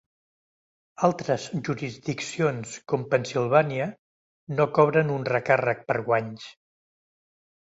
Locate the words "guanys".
6.11-6.49